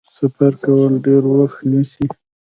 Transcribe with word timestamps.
سفر 0.17 0.51
کول 0.63 0.91
ډیر 1.05 1.23
وخت 1.33 1.59
نیسي. 1.71 2.05